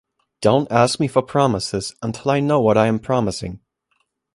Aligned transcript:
Don’t 0.41 0.71
ask 0.71 0.99
me 0.99 1.07
for 1.07 1.21
promises 1.21 1.93
until 2.01 2.31
I 2.31 2.39
know 2.39 2.59
what 2.59 2.75
I 2.75 2.87
am 2.87 2.97
promising. 2.97 3.59